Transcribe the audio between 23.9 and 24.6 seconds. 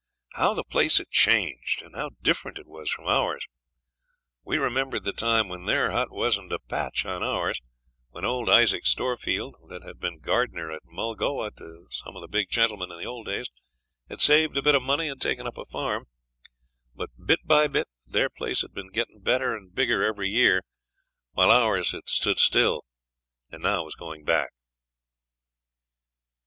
going back.